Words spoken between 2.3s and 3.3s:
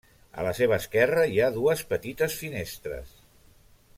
finestres.